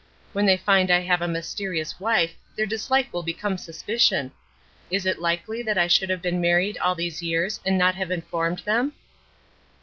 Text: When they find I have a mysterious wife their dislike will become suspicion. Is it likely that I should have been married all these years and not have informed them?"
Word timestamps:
When 0.33 0.47
they 0.47 0.57
find 0.57 0.89
I 0.89 1.01
have 1.01 1.21
a 1.21 1.27
mysterious 1.27 1.99
wife 1.99 2.33
their 2.55 2.65
dislike 2.65 3.13
will 3.13 3.21
become 3.21 3.59
suspicion. 3.59 4.31
Is 4.89 5.05
it 5.05 5.21
likely 5.21 5.61
that 5.61 5.77
I 5.77 5.85
should 5.85 6.09
have 6.09 6.23
been 6.23 6.41
married 6.41 6.75
all 6.79 6.95
these 6.95 7.21
years 7.21 7.59
and 7.63 7.77
not 7.77 7.93
have 7.93 8.09
informed 8.09 8.63
them?" 8.65 8.93